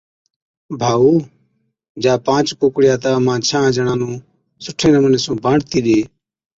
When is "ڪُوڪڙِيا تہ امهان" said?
2.59-3.39